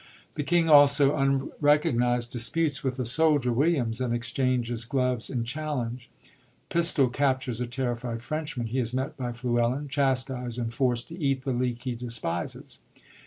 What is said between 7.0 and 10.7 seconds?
captures a terrified Frenchman; he is met by Fluellen, chastised